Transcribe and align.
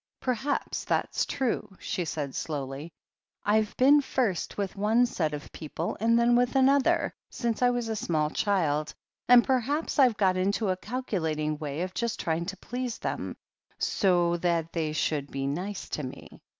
"Perhaps 0.19 0.85
that's 0.85 1.27
true," 1.27 1.77
she 1.79 2.05
said 2.05 2.33
slowly. 2.33 2.91
"I've 3.45 3.77
been 3.77 4.01
first 4.01 4.57
with 4.57 4.75
one 4.75 5.05
set 5.05 5.31
of 5.31 5.51
people, 5.51 5.95
and 5.99 6.17
then 6.17 6.35
with 6.35 6.55
another, 6.55 7.13
since 7.29 7.61
I 7.61 7.69
was 7.69 7.87
a 7.87 7.95
small 7.95 8.31
child, 8.31 8.95
and 9.27 9.43
perhaps 9.43 9.97
Fve 9.97 10.17
got 10.17 10.37
into 10.37 10.69
a 10.69 10.75
calculating 10.77 11.59
way 11.59 11.81
of 11.83 11.93
just 11.93 12.19
trying 12.19 12.47
to 12.47 12.57
please 12.57 12.97
them, 12.97 13.37
so 13.77 14.37
that 14.37 14.73
they 14.73 14.91
should 14.91 15.29
be 15.29 15.45
nice 15.45 15.87
to 15.89 16.01
me. 16.01 16.41